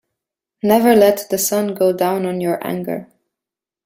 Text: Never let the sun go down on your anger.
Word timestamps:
Never 0.63 0.95
let 0.95 1.29
the 1.29 1.37
sun 1.37 1.75
go 1.75 1.93
down 1.93 2.25
on 2.25 2.41
your 2.41 2.57
anger. 2.65 3.07